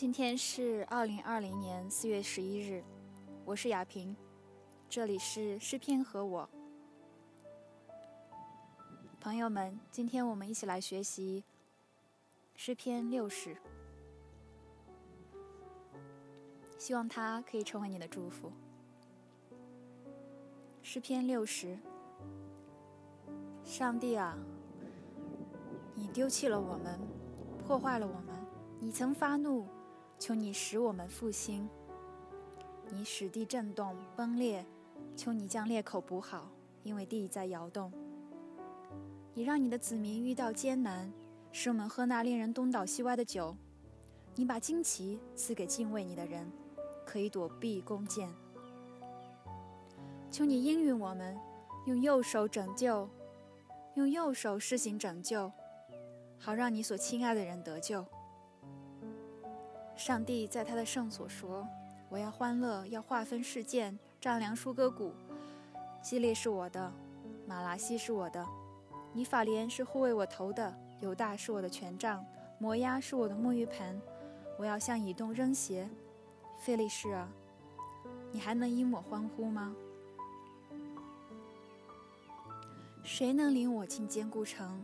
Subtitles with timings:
[0.00, 2.82] 今天是二零二零年四月十一日，
[3.44, 4.16] 我是雅萍，
[4.88, 6.48] 这里是诗篇和我。
[9.20, 11.44] 朋友们，今天我们一起来学习
[12.54, 13.54] 诗篇六十，
[16.78, 18.50] 希望它可以成为你的祝福。
[20.80, 21.78] 诗篇六十，
[23.64, 24.34] 上帝啊，
[25.94, 26.98] 你丢弃了我们，
[27.66, 28.34] 破坏了我们，
[28.80, 29.66] 你曾发怒。
[30.20, 31.66] 求你使我们复兴，
[32.90, 34.62] 你使地震动崩裂，
[35.16, 36.46] 求你将裂口补好，
[36.82, 37.90] 因为地在摇动。
[39.32, 41.10] 你让你的子民遇到艰难，
[41.52, 43.56] 使我们喝那令人东倒西歪的酒。
[44.34, 46.46] 你把旌旗赐给敬畏你的人，
[47.06, 48.30] 可以躲避弓箭。
[50.30, 51.34] 求你应允我们，
[51.86, 53.08] 用右手拯救，
[53.94, 55.50] 用右手施行拯救，
[56.38, 58.04] 好让你所亲爱的人得救。
[60.00, 61.68] 上帝在他的圣所说
[62.08, 65.12] ：“我要欢乐，要划分事件，丈量舒歌谷。
[66.00, 66.90] 基列是我的，
[67.46, 68.42] 马拉西是我的，
[69.12, 72.24] 尼法莲是护卫我头的，犹大是我的权杖，
[72.58, 74.00] 摩押是我的沐浴盆。
[74.58, 75.86] 我要向以东扔鞋。
[76.58, 77.28] 费利士啊，
[78.32, 79.76] 你还能因我欢呼吗？
[83.02, 84.82] 谁能领我进坚固城？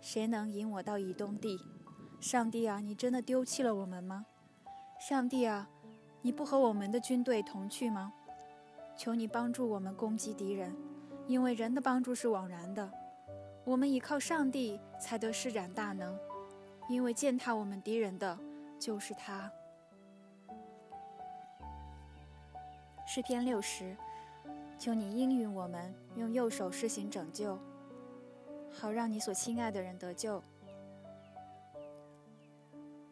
[0.00, 1.60] 谁能引我到以东地？
[2.22, 4.24] 上帝啊，你真的丢弃了我们吗？”
[5.00, 5.66] 上帝啊，
[6.20, 8.12] 你不和我们的军队同去吗？
[8.94, 10.76] 求你帮助我们攻击敌人，
[11.26, 12.92] 因为人的帮助是枉然的。
[13.64, 16.14] 我们倚靠上帝才得施展大能，
[16.90, 18.38] 因为践踏我们敌人的
[18.78, 19.50] 就是他。
[23.06, 23.96] 诗篇六十，
[24.78, 27.58] 求你应允我们，用右手施行拯救，
[28.70, 30.42] 好让你所亲爱的人得救。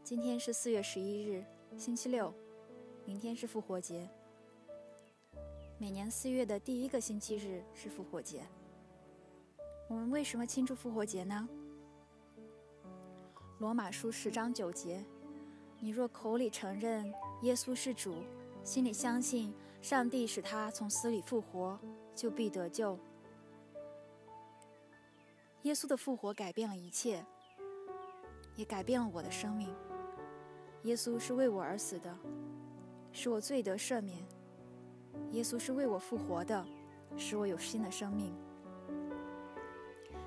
[0.05, 1.42] 今天是四月十一日。
[1.77, 2.33] 星期六，
[3.05, 4.08] 明天是复活节。
[5.79, 8.42] 每年四月的第一个星期日是复活节。
[9.89, 11.48] 我们为什么庆祝复活节呢？
[13.58, 15.05] 罗马书十章九节：
[15.79, 17.12] 你若口里承认
[17.42, 18.17] 耶稣是主，
[18.64, 21.79] 心里相信上帝使他从死里复活，
[22.14, 22.98] 就必得救。
[25.62, 27.24] 耶稣的复活改变了一切，
[28.56, 29.73] 也改变了我的生命。
[30.88, 32.16] 耶稣是为我而死的，
[33.12, 34.16] 使我罪得赦免；
[35.32, 36.64] 耶稣是为我复活的，
[37.14, 38.34] 使我有新的生命。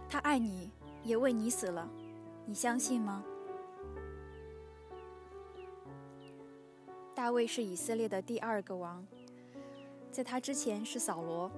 [0.08, 0.70] 他爱你，
[1.02, 1.90] 也为你死了，
[2.46, 3.24] 你相信吗？
[7.16, 9.04] 大卫是以色列的第二个王，
[10.12, 11.50] 在他之前是扫罗。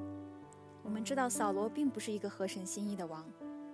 [0.82, 3.26] 我们知道扫罗并不是一个合神心意的王，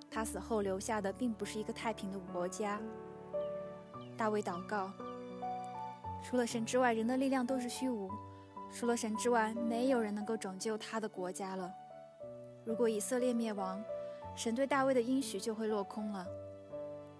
[0.09, 2.81] 他死后留下的并不是一个太平的国家。
[4.17, 4.91] 大卫祷告。
[6.21, 8.09] 除了神之外，人的力量都是虚无；
[8.71, 11.73] 除了神之外，没有人能够拯救他的国家了。
[12.65, 13.81] 如果以色列灭亡，
[14.35, 16.27] 神对大卫的应许就会落空了，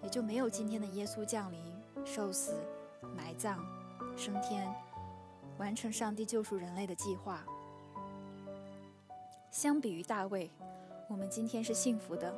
[0.04, 1.60] 也就没有今天的耶稣降临、
[2.06, 2.56] 受死、
[3.16, 3.66] 埋葬、
[4.16, 4.72] 升天，
[5.58, 7.44] 完成上帝救赎人类的计划。
[9.50, 10.52] 相比于大卫，
[11.08, 12.32] 我们今天是幸福的，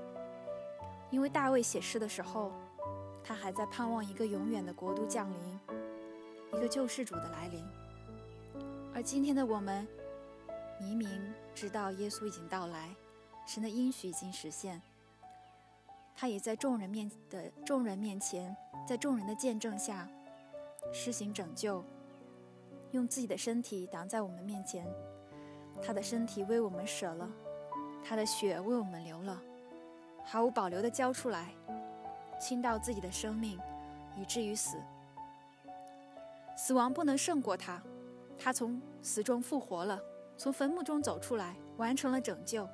[1.09, 2.51] 因为大卫写诗的时候，
[3.21, 5.80] 他还在盼望一个永远的国度降临。
[6.53, 7.65] 一个救世主的来临，
[8.93, 9.87] 而今天的我们，
[10.79, 12.93] 明明知道耶稣已经到来，
[13.47, 14.81] 神的应许已经实现，
[16.13, 20.07] 他也在众人面的众人面前，在众人的见证下
[20.91, 21.83] 施行拯救，
[22.91, 24.85] 用自己的身体挡在我们面前，
[25.81, 27.29] 他的身体为我们舍了，
[28.03, 29.41] 他的血为我们流了，
[30.25, 31.53] 毫无保留的交出来，
[32.39, 33.57] 倾倒自己的生命，
[34.17, 34.77] 以至于死。
[36.55, 37.81] 死亡不能胜过他，
[38.37, 40.01] 他从死中复活了，
[40.37, 42.67] 从坟墓中走出来，完成了拯救。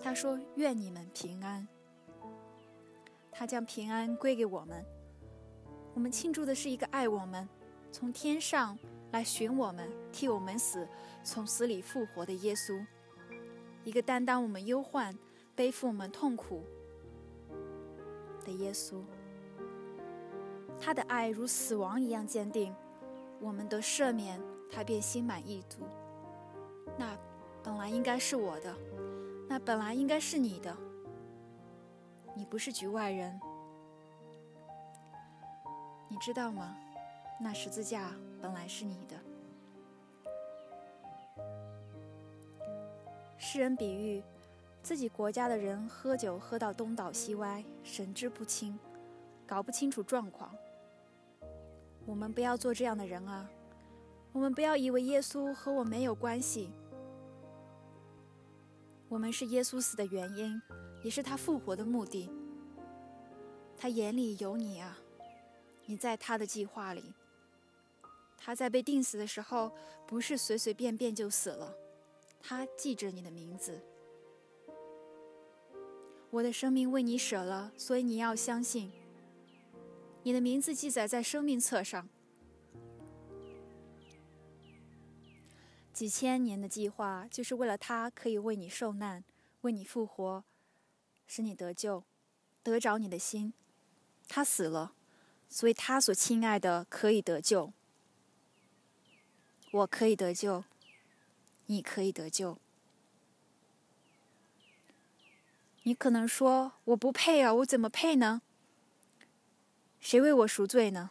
[0.00, 1.66] 他说：“愿你们平安。”
[3.30, 4.84] 他将平安归给我们。
[5.94, 7.48] 我们庆祝的是一个爱我们，
[7.90, 8.78] 从天上
[9.10, 10.88] 来寻我们，替我们死，
[11.22, 12.84] 从死里复活的耶稣，
[13.84, 15.16] 一个担当我们忧患、
[15.54, 16.64] 背负我们痛苦
[18.44, 19.02] 的耶稣。
[20.84, 22.74] 他的爱如死亡一样坚定，
[23.38, 25.78] 我们得赦免，他便心满意足。
[26.98, 27.16] 那
[27.62, 28.74] 本来应该是我的，
[29.48, 30.76] 那本来应该是你的。
[32.34, 33.40] 你不是局外人，
[36.08, 36.76] 你知道吗？
[37.40, 39.16] 那十字架本来是你的。
[43.38, 44.22] 诗人比喻
[44.82, 48.76] 自己国家的人喝酒喝到东倒西歪，神志不清。
[49.46, 50.50] 搞不清楚状况。
[52.06, 53.48] 我们不要做这样的人啊！
[54.32, 56.70] 我们不要以为耶稣和我没有关系。
[59.08, 60.60] 我们是耶稣死的原因，
[61.04, 62.30] 也是他复活的目的。
[63.76, 64.98] 他眼里有你啊，
[65.86, 67.14] 你在他的计划里。
[68.36, 69.70] 他在被钉死的时候，
[70.06, 71.72] 不是随随便便就死了，
[72.40, 73.80] 他记着你的名字。
[76.30, 78.90] 我的生命为你舍了，所以你要相信。
[80.24, 82.08] 你的名字记载在生命册上。
[85.92, 89.24] 几千年的计划，就是为了他可以为你受难，
[89.60, 90.44] 为你复活，
[91.26, 92.04] 使你得救，
[92.62, 93.52] 得着你的心。
[94.26, 94.94] 他死了，
[95.48, 97.72] 所以他所亲爱的可以得救。
[99.72, 100.64] 我可以得救，
[101.66, 102.58] 你可以得救。
[105.82, 108.42] 你可能说我不配啊，我怎么配呢？
[110.12, 111.10] 谁为我赎罪呢？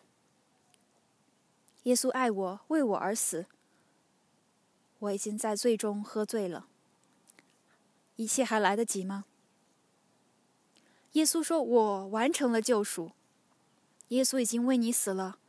[1.85, 3.47] 耶稣爱我，为我而死。
[4.99, 6.67] 我已经在罪中喝醉了，
[8.15, 9.25] 一切还来得及吗？
[11.13, 13.13] 耶稣说：“我完成了救赎。”
[14.09, 15.39] 耶稣已经为你死了，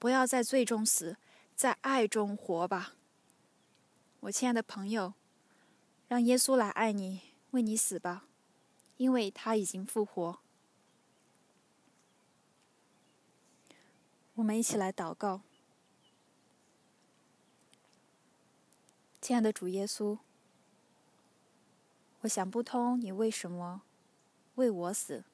[0.00, 1.16] 不要在罪中死，
[1.54, 2.96] 在爱中活吧。
[4.18, 5.14] 我亲爱的朋友，
[6.08, 7.20] 让耶稣来爱你，
[7.52, 8.26] 为你死吧。
[8.96, 10.40] 因为他已经复活，
[14.36, 15.40] 我们一起来祷告。
[19.18, 20.18] 亲爱的主耶稣，
[22.20, 23.82] 我想不通你为什么
[24.56, 25.24] 为我死，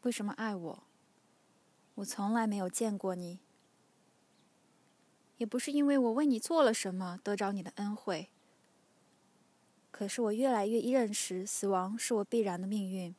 [0.00, 0.82] 为什么爱我？
[1.96, 3.40] 我从来没有见过你，
[5.36, 8.30] 也不是因为我为你做了什么得着你的恩惠。
[9.90, 13.14] 可是我越来越认识，死亡是我必然的命运。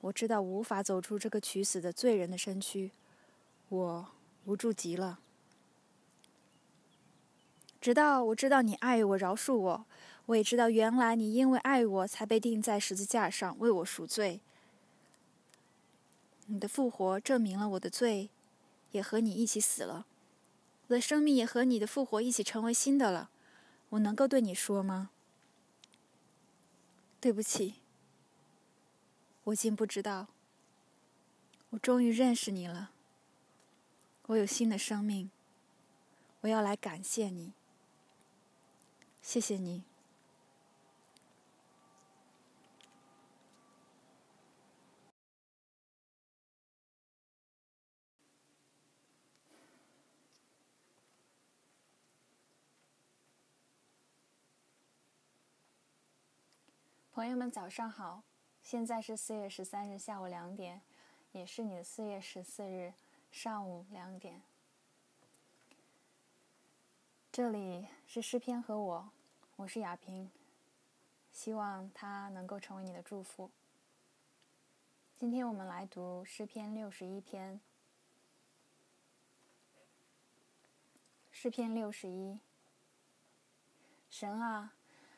[0.00, 2.92] 我知道无法走出这个取死的罪人的身躯，
[3.68, 4.08] 我
[4.44, 5.20] 无助极了。
[7.80, 9.86] 直到我知道你爱我，饶恕我，
[10.26, 14.40] 我也知道原来你因为爱我才被钉在十字架上为我赎罪。
[16.46, 18.30] 你的复活证明了我的罪
[18.90, 20.06] 也和你一起死了，
[20.86, 23.30] 我的生命也和你的复活一起成为新的了。
[23.90, 25.10] 我能够对你说吗？
[27.20, 27.76] 对不起，
[29.44, 30.28] 我竟不知道。
[31.70, 32.90] 我终于认识你了。
[34.26, 35.30] 我有新的生命。
[36.40, 37.52] 我要来感谢你。
[39.20, 39.84] 谢谢你。
[57.14, 58.24] 朋友们，早上好！
[58.62, 60.80] 现在是四月十三日下午两点，
[61.32, 62.94] 也是你的四月十四日
[63.32, 64.42] 上午两点。
[67.32, 69.10] 这里是诗篇和我，
[69.56, 70.30] 我是亚萍，
[71.32, 73.50] 希望它能够成为你的祝福。
[75.18, 77.58] 今天我们来读诗篇六十一篇。
[81.30, 82.38] 诗篇六十一，
[84.10, 84.74] 神啊，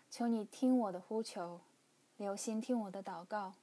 [0.09, 1.61] 求你听我的呼求。
[2.17, 3.55] 留心听我的祷告，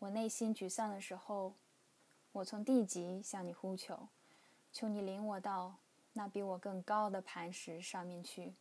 [0.00, 1.54] 我内心沮丧的时候，
[2.34, 4.08] 我从地极向你呼求，
[4.72, 5.76] 求你领我到
[6.12, 8.52] 那比我更高的磐石上面去，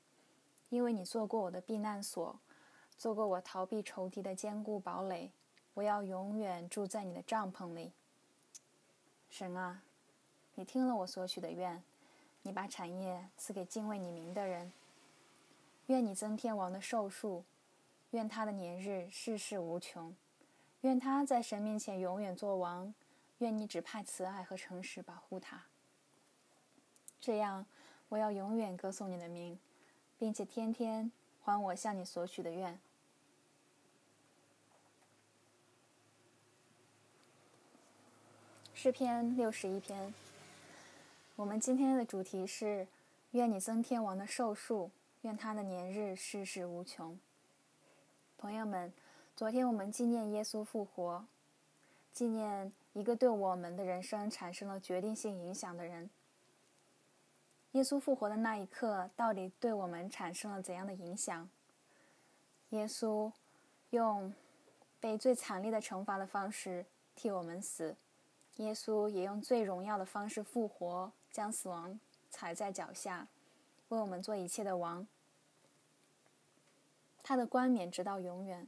[0.69, 2.39] 因为你做过我的避难所，
[2.99, 5.31] 做过我逃避仇敌的坚固堡垒。
[5.73, 7.91] 我要永远住在你的帐篷里。
[9.31, 9.81] 神啊，
[10.53, 11.83] 你听了我所许的愿，
[12.43, 14.71] 你把产业赐给敬畏你名的人。
[15.87, 17.43] 愿你增添王的寿数。
[18.11, 20.15] 愿他的年日世世无穷，
[20.81, 22.93] 愿他在神面前永远做王，
[23.39, 25.63] 愿你只派慈爱和诚实保护他。
[27.19, 27.65] 这样，
[28.09, 29.57] 我要永远歌颂你的名，
[30.19, 31.11] 并且天天
[31.41, 32.79] 还我向你所许的愿。
[38.73, 40.13] 诗篇六十一篇，
[41.37, 42.85] 我们今天的主题是：
[43.31, 47.17] 愿你增添王的寿数，愿他的年日世世无穷。
[48.37, 48.91] 朋友们，
[49.37, 51.25] 昨天我们纪念耶稣复活，
[52.11, 56.09] 纪念一个对我们的人生产生了决定性影响的人。
[57.71, 61.49] 耶稣复活的那一刻，到底对我们产生了怎样的影响？
[62.69, 63.31] 耶稣
[63.89, 64.33] 用
[64.99, 66.85] 被最惨烈的惩罚的方式
[67.15, 67.95] 替我们死，
[68.57, 73.27] 耶稣也用最荣耀的方式复活，将死亡踩在脚下，
[73.89, 75.07] 为我们做一切的王。
[77.23, 78.67] 他的冠冕直到永远。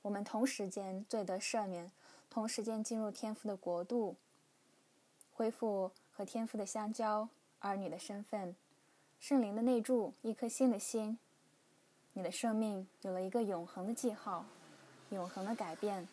[0.00, 1.92] 我们同时间罪得赦免，
[2.32, 4.16] 同时间进入天父的国度，
[5.34, 8.56] 恢复和天父的相交，儿女的身份，
[9.20, 11.18] 圣灵的内住，一颗新的心。
[12.14, 14.46] 你的生命有了一个永恒的记号，
[15.10, 16.08] 永恒的改变。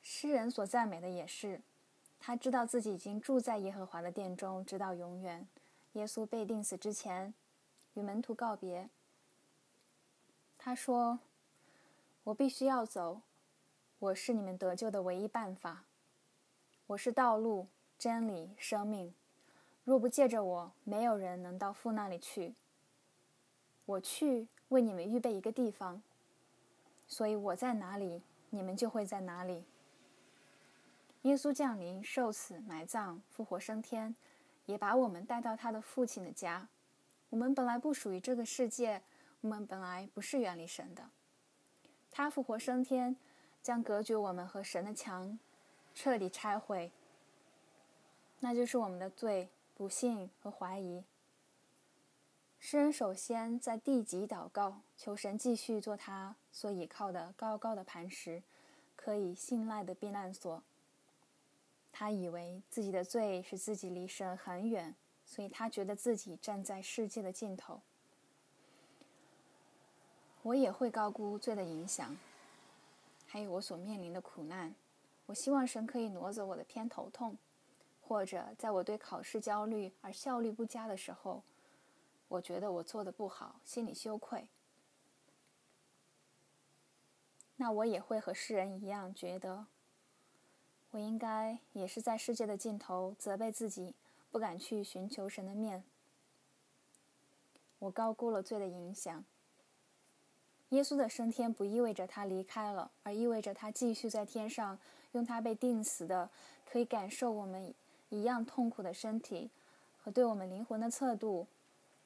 [0.00, 1.60] 诗人所赞美的也是，
[2.20, 5.48] 他知道自己已经住在耶和华的殿中，直到永远。
[5.94, 7.34] 耶稣被钉死之前，
[7.94, 8.88] 与门徒告别。
[10.56, 11.18] 他说
[12.22, 13.20] ：“我必须要走，
[14.04, 15.82] 我是你们得救的唯一办法。
[16.88, 17.66] 我是道路、
[17.98, 19.14] 真理、生命。
[19.82, 22.54] 若不借着我，没有人能到父那里去。
[23.86, 26.02] 我去为你们预备一个地方，
[27.08, 28.20] 所以我在哪里，
[28.50, 29.64] 你们就会在哪里。”
[31.22, 34.14] 耶稣降临、受死、埋葬、复活升天。
[34.66, 36.68] 也把我们带到他的父亲的家。
[37.28, 39.02] 我们本来不属于这个世界，
[39.42, 41.10] 我们本来不是远离神的。
[42.10, 43.14] 他复活升天，
[43.64, 45.38] 将隔绝我们和神的墙
[45.94, 46.92] 彻底拆毁。
[48.40, 51.02] 那就是我们的罪、不幸和怀疑。
[52.60, 58.42] 诗人首先在地极祷告，求神继续做他所倚靠的高高的磐石，
[58.96, 60.62] 可以信赖的避难所。
[61.90, 64.94] 他以为自己的罪使自己离神很远，
[65.24, 67.80] 所以他觉得自己站在世界的尽头。
[70.42, 72.14] 我也会高估罪的影响，
[73.34, 74.72] 还有我所面临的苦难。
[75.26, 77.36] 我希望神可以挪走我的偏头痛，
[78.00, 81.42] 或者在我对考试焦虑而效率不佳的时候，
[82.28, 84.46] 我觉得我做的不好，心里羞愧。
[87.56, 89.66] 那我也会和世人一样觉得。
[90.92, 93.96] 我应该也是在世界的尽头责备自己，
[94.30, 95.82] 不敢去寻求神的面。
[97.80, 99.24] 我高估了罪的影响。
[100.74, 104.76] 耶稣的升天不意味着他离开了，而意味着他继续在天上，
[105.12, 106.28] 用他被钉死的、
[106.66, 107.72] 可以感受我们
[108.08, 109.48] 一样痛苦的身体
[110.02, 111.46] 和对我们灵魂的测度，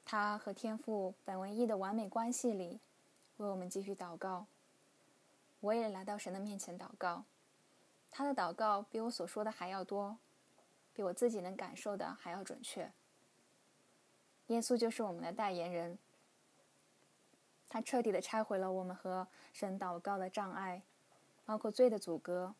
[0.05, 2.79] 他和天父本唯一的完美关系里，
[3.37, 4.45] 为我们继续祷告。
[5.61, 7.23] 我也来到神的面前祷告。
[8.11, 10.17] 他的祷告比我所说的还要多，
[10.93, 12.91] 比我自己能感受的还要准确。
[14.47, 15.97] 耶稣就是我们的代言人，
[17.69, 20.81] 他彻底的拆毁了我们和神祷告的障碍，
[21.45, 22.53] 包括罪的阻隔，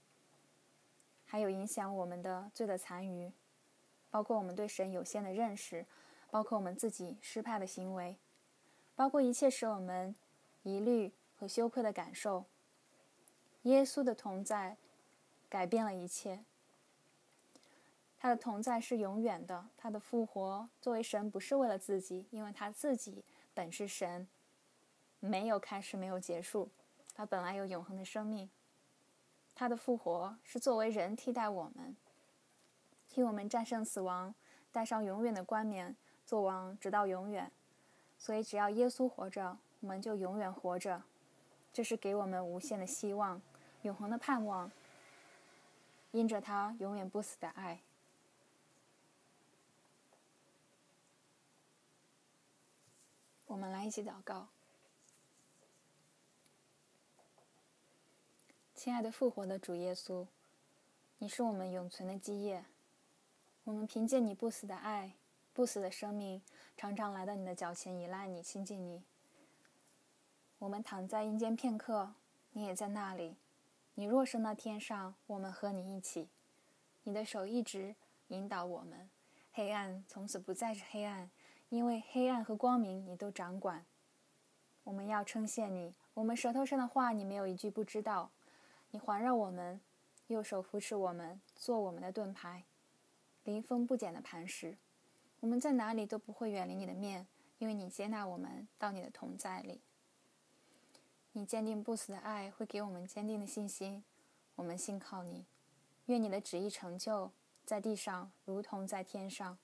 [1.25, 3.31] 还有影响我们的罪的残余，
[4.09, 5.85] 包括我们对神有限的认识，
[6.29, 8.15] 包括我们自己失败的行为，
[8.95, 10.15] 包括一切使我们
[10.63, 12.45] 疑虑和羞愧的感受。
[13.63, 14.77] 耶稣的同在。
[15.51, 16.45] 改变了一切。
[18.19, 19.65] 他的同在是永远的。
[19.75, 23.25] 他的复活作为神不是为了自己，因为他自己
[23.55, 24.27] 本是神，
[25.19, 26.69] 没有开始，没有结束。
[27.13, 28.49] 他本来有永恒的生命。
[29.53, 31.95] 他的复活是作为人替代我们，
[33.09, 34.33] 替我们战胜死亡，
[34.71, 35.95] 戴上永远的冠冕，
[36.25, 37.51] 做王直到永远。
[38.17, 41.03] 所以只要耶稣活着，我们就永远活着。
[41.73, 43.41] 这是给我们无限的希望，
[43.81, 44.71] 永恒的盼望。
[46.11, 47.81] 因着他永远不死的爱，
[53.45, 54.47] 我们来一起祷告。
[58.81, 60.25] 亲爱的复活的主耶稣，
[61.17, 62.63] 你是我们永存的基业。
[63.65, 65.11] 我们凭借你不死的爱、
[65.51, 66.41] 不死的生命，
[66.77, 69.03] 常常来到你的脚前依赖你、亲近你。
[70.59, 72.13] 我们躺在阴间片刻，
[72.53, 73.35] 你也在那里。
[73.95, 76.29] 你若升到天上，我们和你一起。
[77.03, 77.93] 你的手一直
[78.29, 79.09] 引导我们，
[79.51, 81.29] 黑暗从此不再是黑暗，
[81.67, 83.85] 因为黑暗和光明你都掌管。
[84.85, 88.31] 我们要称谢你，我们舌头上的话你没有一句不知道。
[88.91, 89.79] 你环绕我们，
[90.27, 92.63] 右手扶持我们，做我们的盾牌，
[93.43, 94.77] 临风不减的磐石。
[95.41, 97.27] 我们在哪里都不会远离你的面，
[97.59, 99.81] 因为你接纳我们到你的同在里。
[101.33, 104.03] 你坚定不死的爱会给我们坚定的信心，
[104.55, 105.45] 我们信靠你。
[106.07, 107.31] 愿你的旨意成就
[107.63, 109.59] 在地上，如同在天上。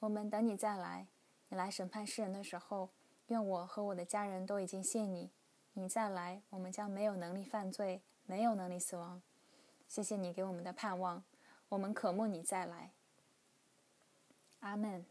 [0.00, 1.06] 我们等你再来，
[1.48, 2.90] 你来审判世人的时候，
[3.28, 5.30] 愿我和我的家人都已经信你。
[5.74, 9.22] 你再来，我们将没有能力犯罪，没有能力死亡。
[9.88, 11.24] 谢谢你给我们的盼望，
[11.70, 12.92] 我们渴慕你再来。
[14.60, 15.06] 阿门。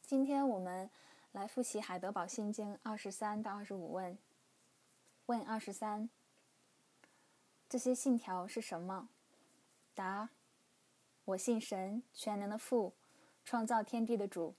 [0.00, 0.88] 今天我们
[1.32, 4.16] 来复习《海德堡心经》二十三到二十五问。
[5.26, 6.08] 问二十三：
[7.68, 9.08] 这些信条是什么？
[9.92, 10.30] 答：
[11.24, 12.94] 我信神，全能的父，
[13.44, 14.54] 创造天地的主。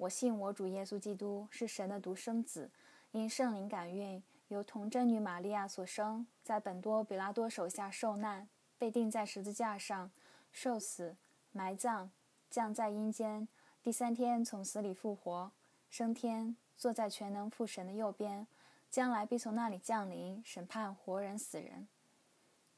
[0.00, 2.70] 我信我主耶稣基督是神的独生子，
[3.12, 10.10] 因圣灵感孕，由童贞女玛利亚所生，在本多比拉多手下受难，被钉在十字架上，
[10.50, 11.14] 受死，
[11.52, 12.08] 埋葬，
[12.48, 13.46] 降在阴间，
[13.82, 15.52] 第三天从死里复活，
[15.90, 18.46] 升天，坐在全能父神的右边，
[18.88, 21.86] 将来必从那里降临，审判活人死人。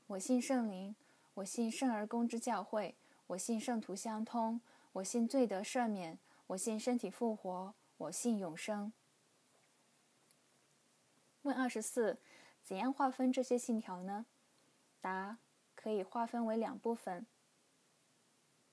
[0.09, 0.97] 我信圣灵，
[1.35, 2.97] 我信圣而公之教会，
[3.29, 4.61] 我信圣徒相通，
[4.95, 6.19] 我信罪得赦免，
[6.53, 8.93] 我信身体复活，我信永生。
[11.43, 12.19] 问二十四：
[12.63, 14.27] 怎样划分这些信条呢？
[15.01, 15.39] 答：
[15.75, 17.27] 可以划分为两部分。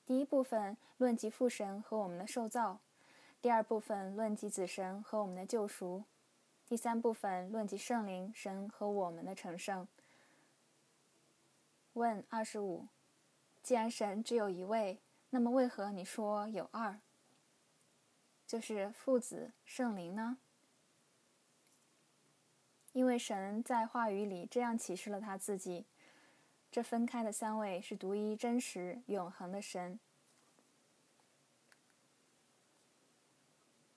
[0.05, 2.81] 第一部分论及父神和我们的受造；
[3.41, 6.03] 第二部分论及子神和我们的救赎；
[6.67, 9.87] 第三部分论及圣灵神和我们的成圣。
[11.93, 12.87] 问二十五：
[13.63, 16.99] 既然神只有一位，那么为何你说有二？
[18.49, 20.39] 就是父子圣灵呢？
[22.93, 25.85] 因为神在话语里这样启示了他自己：
[26.71, 29.99] 这分开的三位是独一、真实、永恒的神，